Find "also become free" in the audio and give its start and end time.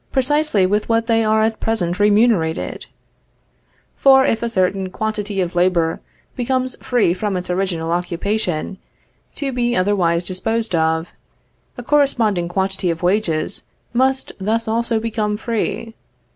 14.67-15.93